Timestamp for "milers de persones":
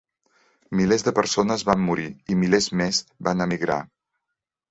0.77-1.65